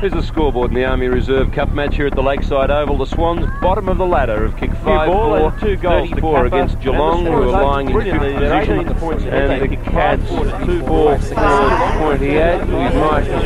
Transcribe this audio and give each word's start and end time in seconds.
Here's 0.00 0.12
the 0.12 0.22
scoreboard 0.22 0.70
in 0.70 0.74
the 0.76 0.84
Army 0.84 1.08
Reserve 1.08 1.50
Cup 1.52 1.72
match 1.72 1.96
here 1.96 2.06
at 2.06 2.14
the 2.14 2.22
Lakeside 2.22 2.70
Oval. 2.70 2.98
The 2.98 3.06
Swans, 3.06 3.46
bottom 3.60 3.88
of 3.88 3.98
the 3.98 4.06
ladder, 4.06 4.46
have 4.46 4.56
kicked 4.56 4.76
5 4.76 4.84
ball 5.08 5.50
4, 5.50 5.58
two 5.58 5.76
goals 5.76 6.10
34 6.10 6.34
Kappa. 6.34 6.46
against 6.46 6.80
Geelong, 6.80 7.24
who 7.24 7.32
are 7.32 7.46
lying 7.46 7.90
in 7.90 8.00
fifth 8.00 8.20
position. 8.20 8.80
18 8.80 8.94
points 9.00 9.24
ahead. 9.24 9.62
And 9.62 9.72
the 9.72 9.76
Cats, 9.90 10.28
2 10.28 10.36
two 10.66 10.80
4 10.80 10.86
forward, 10.86 11.22
six 11.22 11.34
seconds. 11.34 12.70
We 12.70 12.76
might 12.76 13.24
just 13.24 13.44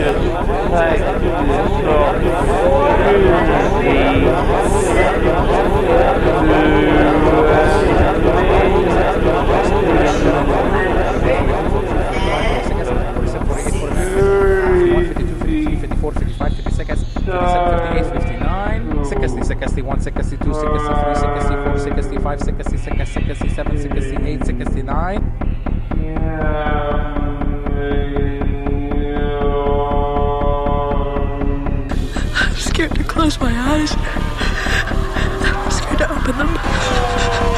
take 0.71 1.01
I'm 6.43 7.20
close 33.31 33.53
my 33.53 33.75
eyes. 33.75 33.93
I'm 35.47 35.71
scared 35.71 35.99
to 35.99 36.11
open 36.11 36.37
them. 36.39 37.50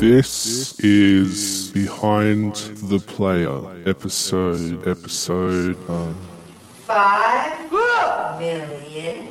This 0.00 0.80
is 0.80 1.70
Behind 1.72 2.54
the 2.54 2.98
Player 3.00 3.60
episode, 3.86 4.88
episode, 4.88 5.76
uh, 5.90 6.14
five 6.86 7.70
million 8.40 9.28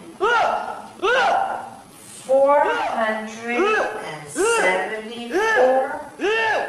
four 2.22 2.59
hundred 2.59 3.66
and 4.06 4.30
seventy-four 4.30 6.02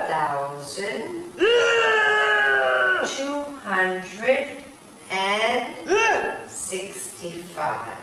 thousand 0.08 1.34
two 3.04 3.42
hundred 3.60 4.64
and 5.10 5.74
sixty-five. 6.48 7.98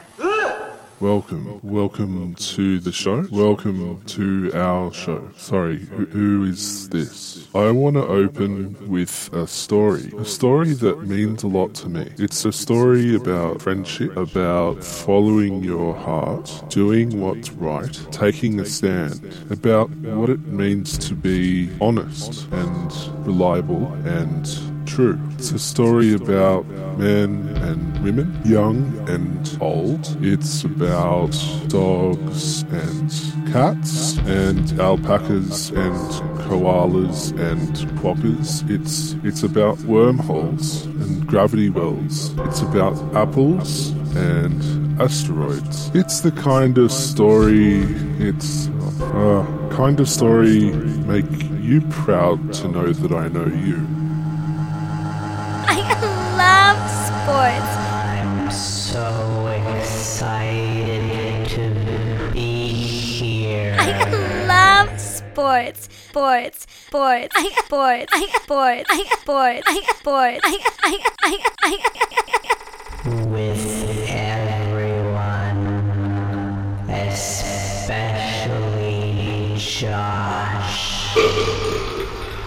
Welcome, 1.00 1.60
welcome 1.62 2.34
to 2.36 2.80
the 2.80 2.92
show, 2.92 3.28
welcome 3.32 4.02
to 4.06 4.52
our 4.54 4.92
show. 4.94 5.30
Sorry, 5.38 5.80
who, 5.80 6.06
who 6.06 6.44
is 6.46 6.90
this? 6.90 7.48
I 7.54 7.70
want 7.72 7.96
to 7.96 8.06
open 8.06 8.90
with 8.90 9.30
a 9.34 9.46
story, 9.48 10.12
a 10.18 10.26
story 10.26 10.74
that 10.74 11.04
means 11.04 11.44
a 11.44 11.48
lot 11.48 11.74
to 11.76 11.90
me. 11.90 12.10
It's 12.18 12.46
a 12.46 12.52
story 12.52 13.16
about 13.16 13.62
friendship, 13.62 14.16
about 14.18 14.84
following 14.84 15.64
your 15.64 15.94
heart, 15.96 16.52
doing 16.70 17.22
what's 17.22 17.52
right, 17.52 17.94
taking 18.12 18.60
a 18.60 18.66
stand, 18.66 19.22
about 19.52 19.90
what 19.90 20.30
it 20.30 20.48
means 20.48 20.98
to 21.10 21.14
be 21.14 21.70
honest 21.80 22.48
and 22.52 22.92
reliable 23.26 23.94
and 24.06 24.48
true. 24.88 25.20
It's 25.34 25.52
a 25.52 25.60
story 25.60 26.14
about 26.14 26.66
men 26.98 27.50
and 27.58 27.87
women, 28.02 28.40
young 28.46 29.08
and 29.10 29.58
old. 29.62 30.18
It's 30.22 30.64
about 30.64 31.32
dogs 31.68 32.64
and 32.64 33.12
cats 33.52 34.18
and 34.20 34.80
alpacas 34.80 35.70
and 35.72 35.98
koalas 36.48 37.32
and 37.40 37.76
quokkas. 38.00 38.70
It's 38.70 39.16
it's 39.24 39.44
about 39.44 39.80
wormholes 39.82 40.86
and 40.86 41.26
gravity 41.28 41.70
wells. 41.70 42.34
It's 42.40 42.62
about 42.62 42.96
apples 43.16 43.90
and 44.16 45.02
asteroids. 45.02 45.92
It's 45.94 46.22
the 46.22 46.32
kind 46.32 46.78
of 46.78 46.92
story. 46.92 47.84
It's 48.20 48.68
uh, 49.02 49.46
kind 49.72 50.00
of 50.00 50.10
story 50.10 50.72
make 51.06 51.26
you 51.62 51.82
proud 51.90 52.54
to 52.54 52.68
know 52.68 52.92
that 52.92 53.12
I 53.12 53.28
know 53.28 53.46
you. 53.46 53.86
I 55.70 55.78
love 56.38 56.80
sports. 57.08 57.87
I'm 58.48 58.54
so 58.54 59.46
excited 59.76 61.50
to 61.50 62.32
be 62.32 62.70
here. 62.70 63.76
I 63.78 64.46
love 64.48 64.98
sports. 64.98 65.90
Sports. 65.92 66.66
Sports. 66.88 67.36
I 67.36 67.50
sports. 67.66 68.14
I 68.14 68.26
sports. 68.42 68.86
I 68.90 69.04
sports. 69.20 69.68
I 69.68 69.82
sports. 69.98 70.40
I 70.46 70.60
I 70.82 70.98
I 71.24 71.38
I 71.64 71.76
With 73.26 73.66
everyone, 74.08 75.60
especially 76.90 78.48
Josh. 79.58 81.18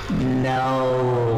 No 0.08 1.29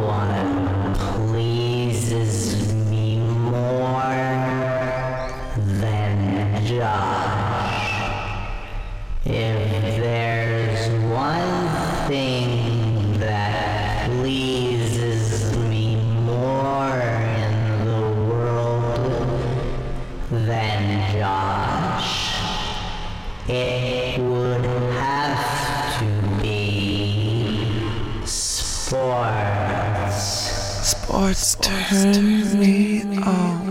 it 23.48 24.20
would 24.20 24.64
have 24.64 25.98
to 25.98 26.42
be 26.42 28.25
sports. 28.25 29.41
Sports 30.82 31.56
turn 31.56 32.58
me 32.58 33.03
on. 33.19 33.61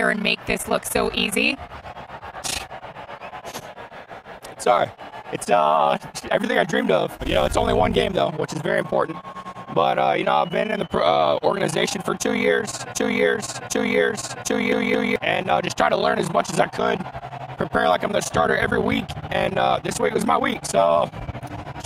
There 0.00 0.08
and 0.08 0.22
make 0.22 0.44
this 0.46 0.66
look 0.66 0.84
so 0.86 1.12
easy? 1.12 1.58
Sorry. 4.58 4.90
It's 5.32 5.48
uh 5.50 5.98
everything 6.30 6.58
I 6.58 6.64
dreamed 6.64 6.90
of. 6.90 7.16
You 7.26 7.34
know, 7.34 7.44
it's 7.44 7.56
only 7.56 7.74
one 7.74 7.92
game 7.92 8.12
though, 8.12 8.30
which 8.32 8.52
is 8.54 8.62
very 8.62 8.78
important. 8.78 9.18
But 9.74 9.98
uh, 9.98 10.14
you 10.18 10.24
know, 10.24 10.36
I've 10.36 10.50
been 10.50 10.70
in 10.70 10.80
the 10.80 10.98
uh, 10.98 11.38
organization 11.42 12.02
for 12.02 12.14
two 12.14 12.34
years, 12.34 12.84
two 12.94 13.10
years, 13.10 13.60
two 13.68 13.84
years, 13.84 14.34
two 14.44 14.58
you, 14.58 14.80
you, 14.80 15.00
you, 15.02 15.16
and 15.22 15.48
uh, 15.48 15.62
just 15.62 15.76
try 15.76 15.88
to 15.88 15.96
learn 15.96 16.18
as 16.18 16.32
much 16.32 16.50
as 16.50 16.58
I 16.58 16.66
could. 16.66 16.98
Prepare 17.56 17.88
like 17.88 18.02
I'm 18.02 18.10
the 18.10 18.20
starter 18.20 18.56
every 18.56 18.80
week, 18.80 19.04
and 19.30 19.58
uh, 19.58 19.78
this 19.84 20.00
week 20.00 20.12
was 20.14 20.26
my 20.26 20.38
week. 20.38 20.64
So 20.64 21.08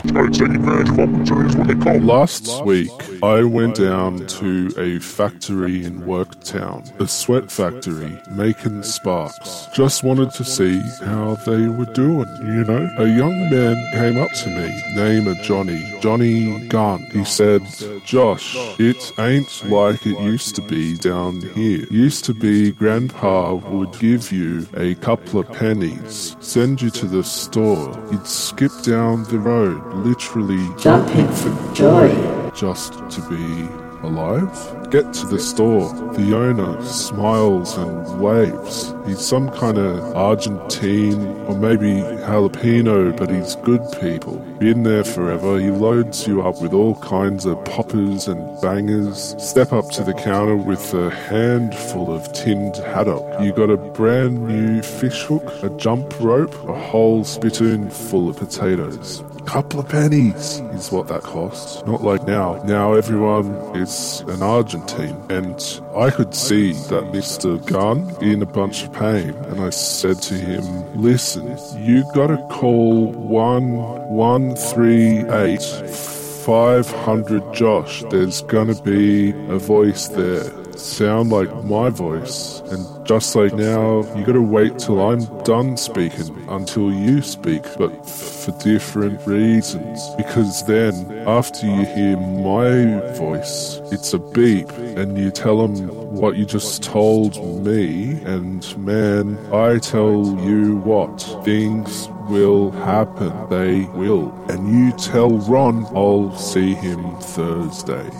it's 0.04 0.40
an 0.40 0.56
event 0.56 0.88
full 0.96 1.24
journey 1.24 1.48
is 1.50 1.56
what 1.56 1.66
they 1.66 1.74
called 1.74 2.04
Last 2.04 2.64
week, 2.64 2.90
I 3.22 3.42
went 3.42 3.76
down 3.76 4.26
to 4.26 4.72
a 4.78 4.98
factory 4.98 5.84
in 5.84 6.02
Worktown, 6.02 6.98
a 7.00 7.06
sweat 7.06 7.50
factory 7.50 8.20
making 8.30 8.82
sparks. 8.82 9.66
Just 9.74 10.04
wanted 10.04 10.30
to 10.32 10.44
see 10.44 10.80
how 11.04 11.34
they 11.46 11.66
were 11.66 11.92
doing, 11.92 12.28
you 12.42 12.64
know? 12.64 12.90
A 12.98 13.06
young 13.06 13.50
man 13.50 13.76
came 13.92 14.18
up 14.18 14.32
to 14.32 14.48
me, 14.50 14.94
name 14.94 15.26
of 15.26 15.36
Johnny, 15.42 15.98
Johnny 16.00 16.66
Gunn. 16.68 17.02
He 17.12 17.24
said, 17.24 17.62
Josh, 18.04 18.56
it 18.78 19.12
ain't 19.18 19.64
like 19.68 20.06
it 20.06 20.20
used 20.20 20.54
to 20.56 20.62
be 20.62 20.96
down 20.96 21.40
here. 21.54 21.86
Used 21.90 22.24
to 22.26 22.34
be 22.34 22.72
Grandpa 22.72 23.54
would 23.54 23.98
give 23.98 24.32
you 24.32 24.66
a 24.76 24.94
couple 24.96 25.40
of 25.40 25.52
pennies, 25.52 26.36
send 26.40 26.82
you 26.82 26.90
to 26.90 27.06
the 27.06 27.22
store. 27.22 27.92
You'd 28.10 28.26
skip 28.26 28.72
down 28.82 29.24
the 29.24 29.38
road, 29.38 29.82
literally 29.94 30.68
Jumping 30.78 31.28
for 31.28 31.74
joy. 31.74 32.43
Just 32.54 32.92
to 33.10 33.20
be 33.28 33.68
alive. 34.04 34.90
Get 34.90 35.12
to 35.14 35.26
the 35.26 35.40
store. 35.40 35.92
The 36.14 36.36
owner 36.36 36.80
smiles 36.84 37.76
and 37.76 38.20
waves. 38.20 38.94
He's 39.06 39.20
some 39.20 39.50
kind 39.50 39.78
of 39.78 40.14
Argentine 40.14 41.26
or 41.46 41.56
maybe 41.56 42.00
jalapeno, 42.26 43.16
but 43.16 43.30
he's 43.30 43.56
good 43.56 43.82
people. 44.00 44.36
Been 44.58 44.82
there 44.82 45.04
forever. 45.04 45.58
He 45.58 45.70
loads 45.70 46.26
you 46.26 46.42
up 46.42 46.60
with 46.60 46.72
all 46.72 46.94
kinds 46.96 47.44
of 47.46 47.62
poppers 47.64 48.28
and 48.28 48.60
bangers. 48.60 49.34
Step 49.38 49.72
up 49.72 49.90
to 49.90 50.04
the 50.04 50.14
counter 50.14 50.56
with 50.56 50.94
a 50.94 51.10
handful 51.10 52.14
of 52.14 52.32
tinned 52.32 52.76
haddock. 52.76 53.40
You 53.42 53.52
got 53.52 53.70
a 53.70 53.76
brand 53.76 54.46
new 54.46 54.82
fish 54.82 55.22
hook, 55.24 55.44
a 55.62 55.70
jump 55.78 56.18
rope, 56.20 56.54
a 56.68 56.78
whole 56.78 57.24
spittoon 57.24 57.90
full 57.90 58.28
of 58.28 58.36
potatoes. 58.36 59.24
Couple 59.46 59.80
of 59.80 59.88
pennies 59.88 60.60
is 60.72 60.90
what 60.90 61.08
that 61.08 61.22
costs. 61.22 61.84
Not 61.86 62.02
like 62.02 62.26
now. 62.26 62.62
Now 62.64 62.94
everyone 62.94 63.46
is 63.76 64.24
an 64.26 64.42
Argentine. 64.42 65.24
And 65.30 65.80
I 65.94 66.10
could 66.10 66.34
see 66.34 66.72
that 66.72 67.04
Mr. 67.12 67.64
Gunn 67.66 68.14
in 68.22 68.42
a 68.42 68.46
bunch 68.46 68.84
of 68.84 68.92
pain. 68.92 69.30
And 69.30 69.60
I 69.60 69.70
said 69.70 70.20
to 70.22 70.34
him, 70.34 70.64
listen, 71.00 71.56
you 71.76 72.04
gotta 72.14 72.38
call 72.50 73.12
one 73.12 73.76
one 74.08 74.56
three 74.56 75.18
eight 75.30 75.62
five 75.62 76.90
hundred 76.90 77.42
Josh. 77.52 78.02
There's 78.10 78.42
gonna 78.42 78.80
be 78.82 79.30
a 79.30 79.58
voice 79.58 80.08
there. 80.08 80.50
Sound 80.76 81.30
like 81.30 81.52
my 81.64 81.88
voice. 81.90 82.60
And 82.70 83.06
just 83.06 83.34
like 83.34 83.52
now, 83.54 84.02
you 84.16 84.24
gotta 84.24 84.42
wait 84.42 84.78
till 84.78 85.00
I'm 85.00 85.24
done 85.42 85.76
speaking 85.76 86.46
until 86.48 86.92
you 86.92 87.22
speak, 87.22 87.62
but 87.78 88.08
for 88.08 88.52
different 88.62 89.26
reasons. 89.26 90.00
Because 90.16 90.66
then, 90.66 90.94
after 91.26 91.66
you 91.66 91.84
hear 91.84 92.16
my 92.16 93.00
voice, 93.14 93.80
it's 93.92 94.12
a 94.14 94.18
beep, 94.18 94.70
and 94.70 95.16
you 95.18 95.30
tell 95.30 95.66
them 95.66 95.88
what 96.14 96.36
you 96.36 96.44
just 96.44 96.82
told 96.82 97.36
me, 97.64 98.12
and 98.24 98.76
man, 98.78 99.38
I 99.52 99.78
tell 99.78 100.38
you 100.40 100.76
what, 100.78 101.20
things 101.44 102.08
will 102.28 102.70
happen. 102.70 103.32
They 103.50 103.84
will. 103.98 104.32
And 104.48 104.68
you 104.68 104.92
tell 104.92 105.30
Ron 105.30 105.86
I'll 105.94 106.36
see 106.36 106.74
him 106.74 107.18
Thursday. 107.20 108.10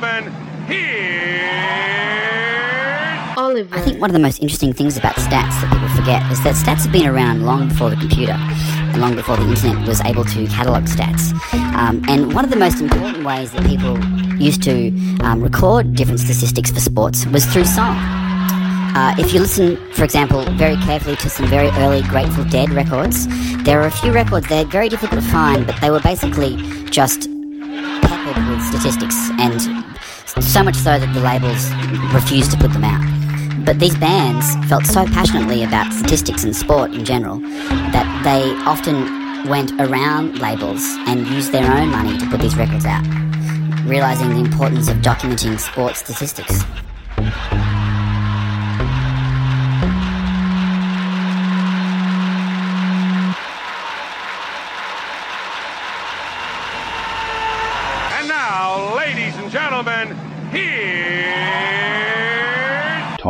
Gentlemen, 0.00 0.32
here's 0.66 1.52
I 3.72 3.80
think 3.82 4.00
one 4.00 4.08
of 4.08 4.14
the 4.14 4.20
most 4.20 4.40
interesting 4.40 4.72
things 4.72 4.96
about 4.96 5.14
stats 5.16 5.60
that 5.60 5.70
people 5.70 5.88
forget 5.88 6.22
is 6.32 6.42
that 6.44 6.54
stats 6.54 6.84
have 6.84 6.92
been 6.92 7.06
around 7.06 7.44
long 7.44 7.68
before 7.68 7.90
the 7.90 7.96
computer 7.96 8.32
and 8.32 9.00
long 9.00 9.14
before 9.14 9.36
the 9.36 9.46
internet 9.46 9.86
was 9.86 10.00
able 10.02 10.24
to 10.24 10.46
catalogue 10.46 10.84
stats. 10.84 11.34
Um, 11.74 12.02
and 12.08 12.32
one 12.32 12.44
of 12.44 12.50
the 12.50 12.56
most 12.56 12.80
important 12.80 13.24
ways 13.24 13.52
that 13.52 13.66
people 13.66 14.02
used 14.36 14.62
to 14.62 14.88
um, 15.20 15.42
record 15.42 15.94
different 15.94 16.20
statistics 16.20 16.70
for 16.70 16.80
sports 16.80 17.26
was 17.26 17.44
through 17.44 17.66
song. 17.66 17.96
Uh, 18.94 19.14
if 19.18 19.34
you 19.34 19.40
listen, 19.40 19.76
for 19.92 20.04
example, 20.04 20.42
very 20.52 20.76
carefully 20.76 21.16
to 21.16 21.28
some 21.28 21.46
very 21.48 21.68
early 21.82 22.02
Grateful 22.02 22.44
Dead 22.44 22.70
records, 22.70 23.26
there 23.64 23.82
are 23.82 23.86
a 23.86 23.90
few 23.90 24.12
records 24.12 24.48
they're 24.48 24.64
very 24.64 24.88
difficult 24.88 25.20
to 25.22 25.28
find, 25.28 25.66
but 25.66 25.78
they 25.82 25.90
were 25.90 26.00
basically 26.00 26.56
just 26.90 27.28
with 28.26 28.62
statistics, 28.62 29.16
and 29.38 29.60
so 30.42 30.62
much 30.62 30.76
so 30.76 30.98
that 30.98 31.12
the 31.12 31.20
labels 31.20 31.70
refused 32.14 32.50
to 32.52 32.56
put 32.56 32.72
them 32.72 32.84
out. 32.84 33.02
But 33.64 33.78
these 33.78 33.96
bands 33.96 34.54
felt 34.68 34.86
so 34.86 35.04
passionately 35.06 35.62
about 35.64 35.92
statistics 35.92 36.44
and 36.44 36.54
sport 36.54 36.92
in 36.92 37.04
general 37.04 37.38
that 37.92 38.06
they 38.24 38.54
often 38.64 39.48
went 39.48 39.72
around 39.80 40.38
labels 40.38 40.82
and 41.06 41.26
used 41.26 41.52
their 41.52 41.70
own 41.70 41.90
money 41.90 42.16
to 42.18 42.26
put 42.28 42.40
these 42.40 42.56
records 42.56 42.86
out, 42.86 43.04
realizing 43.84 44.30
the 44.30 44.40
importance 44.40 44.88
of 44.88 44.98
documenting 44.98 45.58
sports 45.58 46.00
statistics. 46.00 46.62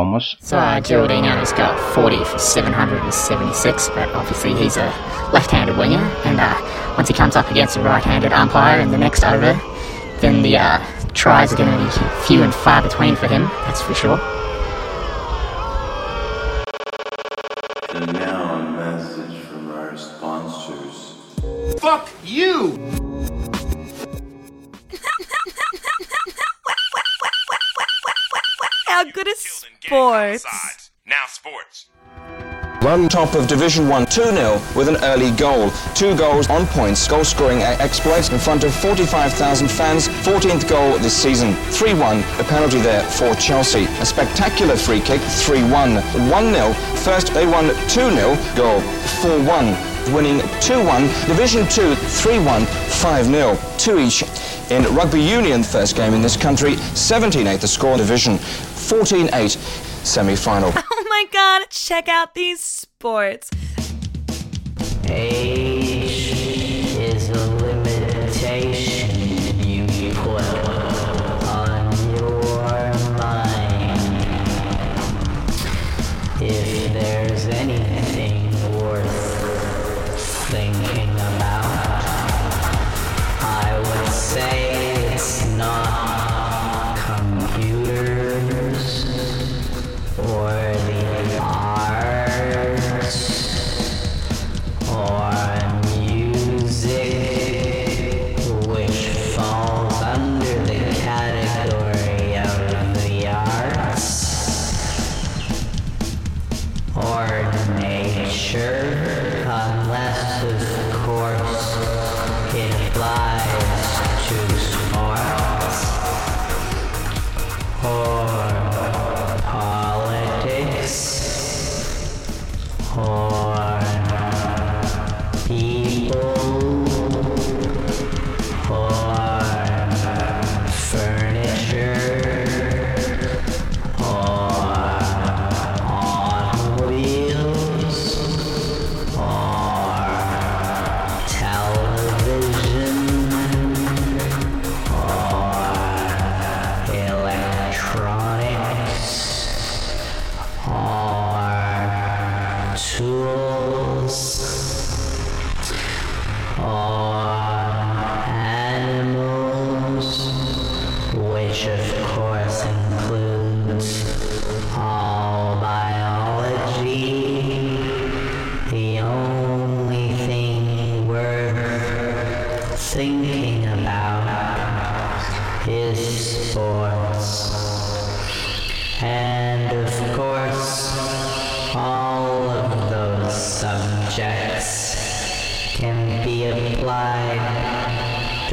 Thomas. 0.03 0.35
So 0.41 0.57
uh, 0.57 0.81
Geraldino's 0.81 1.53
got 1.53 1.79
40 1.95 2.25
for 2.25 2.37
776, 2.37 3.87
but 3.89 4.09
obviously 4.09 4.53
he's 4.53 4.75
a 4.75 4.87
left-handed 5.31 5.77
winger, 5.77 6.03
and 6.25 6.41
uh, 6.41 6.93
once 6.97 7.07
he 7.07 7.13
comes 7.13 7.37
up 7.37 7.49
against 7.49 7.77
a 7.77 7.81
right-handed 7.81 8.33
umpire 8.33 8.81
in 8.81 8.91
the 8.91 8.97
next 8.97 9.23
over, 9.23 9.53
then 10.19 10.41
the 10.41 10.57
uh, 10.57 10.85
tries 11.13 11.53
are 11.53 11.55
going 11.55 11.71
to 11.71 11.85
be 11.85 12.25
few 12.27 12.43
and 12.43 12.53
far 12.53 12.81
between 12.81 13.15
for 13.15 13.27
him, 13.27 13.43
that's 13.63 13.81
for 13.81 13.93
sure. 13.93 14.19
And 17.95 18.11
now 18.11 18.55
a 18.55 18.71
message 18.71 19.39
from 19.45 19.71
our 19.71 19.95
sponsors. 19.95 21.15
Fuck 21.79 22.09
you! 22.25 23.02
Sports? 29.93 30.91
Now 31.05 31.25
sports. 31.27 31.89
Run 32.81 33.07
top 33.07 33.35
of 33.35 33.47
Division 33.47 33.87
1 33.87 34.07
2-0 34.07 34.75
with 34.75 34.89
an 34.89 34.97
early 35.03 35.31
goal. 35.31 35.69
Two 35.95 36.17
goals 36.17 36.49
on 36.49 36.65
points, 36.67 37.07
goal 37.07 37.23
scoring 37.23 37.61
exploits 37.61 38.29
in 38.29 38.39
front 38.39 38.63
of 38.63 38.73
45,000 38.73 39.69
fans. 39.69 40.07
14th 40.07 40.67
goal 40.67 40.97
this 40.97 41.15
season. 41.15 41.53
3-1, 41.71 42.19
a 42.39 42.43
penalty 42.43 42.79
there 42.79 43.03
for 43.03 43.33
Chelsea. 43.35 43.85
A 44.01 44.05
spectacular 44.05 44.75
free 44.75 44.99
kick, 44.99 45.21
3-1. 45.21 46.01
1-0, 46.01 46.75
first 47.05 47.33
they 47.33 47.45
won 47.45 47.69
2-0, 47.87 48.57
goal 48.57 48.81
4-1. 49.21 50.13
Winning 50.13 50.39
2-1, 50.59 51.27
Division 51.27 51.63
2 51.69 51.93
3-1, 51.93 52.65
5-0. 52.65 53.79
Two 53.79 53.99
each 53.99 54.23
in 54.69 54.83
rugby 54.95 55.21
union 55.21 55.63
first 55.63 55.95
game 55.95 56.13
in 56.13 56.21
this 56.21 56.35
country. 56.35 56.73
17-8 56.73 57.61
the 57.61 57.67
score 57.67 57.95
division. 57.95 58.37
14-8 58.83 59.57
semi-final. 60.05 60.71
Oh 60.95 61.05
my 61.09 61.25
god, 61.31 61.69
check 61.69 62.09
out 62.09 62.33
these 62.33 62.59
sports. 62.59 63.49
Age 65.05 66.97
is 66.97 67.29
a 67.29 67.49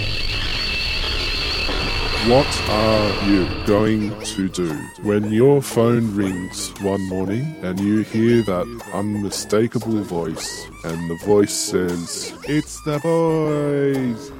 What 2.26 2.60
are 2.68 3.28
you 3.28 3.46
going 3.64 4.20
to 4.34 4.48
do 4.48 4.72
when 5.02 5.32
your 5.32 5.62
phone 5.62 6.14
rings 6.16 6.72
one 6.80 7.08
morning 7.08 7.54
and 7.62 7.78
you 7.78 8.02
hear 8.02 8.42
that 8.42 8.66
unmistakable 8.92 10.02
voice 10.02 10.66
and 10.84 11.10
the 11.10 11.16
voice 11.24 11.52
says, 11.52 12.32
It's 12.48 12.82
the 12.82 12.98
boys! 12.98 14.30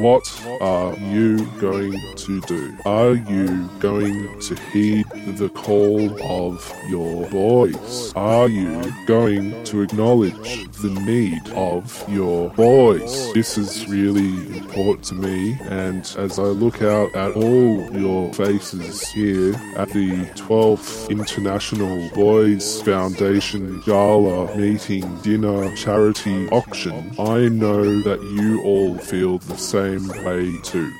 What 0.00 0.26
are 0.62 0.96
you 0.96 1.44
going 1.60 1.92
to 2.16 2.40
do? 2.40 2.74
Are 2.86 3.12
you 3.12 3.68
going 3.80 4.40
to 4.40 4.54
heed 4.72 5.04
the 5.26 5.48
call 5.50 6.20
of 6.22 6.72
your 6.88 7.28
boys? 7.30 8.12
Are 8.14 8.48
you 8.48 8.92
going 9.06 9.62
to 9.64 9.82
acknowledge 9.82 10.70
the 10.80 10.90
need 10.90 11.48
of 11.50 12.04
your 12.08 12.50
boys? 12.50 13.32
This 13.34 13.58
is 13.58 13.86
really 13.88 14.58
important 14.58 15.04
to 15.06 15.14
me, 15.14 15.58
and 15.62 16.00
as 16.18 16.38
I 16.38 16.44
look 16.44 16.82
out 16.82 17.14
at 17.14 17.32
all 17.32 17.90
your 17.96 18.32
faces 18.34 19.06
here 19.08 19.54
at 19.76 19.90
the 19.90 20.24
12th 20.36 21.10
International 21.10 22.08
Boys 22.10 22.82
Foundation 22.82 23.80
Gala 23.86 24.56
meeting 24.56 25.16
dinner 25.18 25.74
charity 25.76 26.48
auction, 26.48 27.14
I 27.18 27.48
know 27.48 28.00
that 28.02 28.22
you 28.22 28.62
all 28.62 28.96
feel 28.98 29.38
the 29.38 29.56
same 29.56 30.08
way 30.24 30.58
too. 30.62 30.92